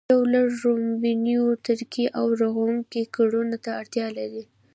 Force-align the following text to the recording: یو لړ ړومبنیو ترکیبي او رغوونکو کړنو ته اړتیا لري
یو 0.13 0.21
لړ 0.33 0.47
ړومبنیو 0.61 1.45
ترکیبي 1.65 2.05
او 2.19 2.25
رغوونکو 2.41 3.01
کړنو 3.15 3.57
ته 3.63 3.69
اړتیا 3.79 4.07
لري 4.17 4.43